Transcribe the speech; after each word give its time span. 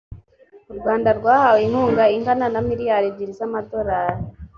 u 0.71 0.73
rwanda 0.79 1.09
rwahawe 1.19 1.59
inkunga 1.67 2.03
ingana 2.15 2.45
na 2.53 2.59
miliyari 2.69 3.05
ebyiri 3.09 3.33
za 3.39 3.47
madorari 3.53 4.23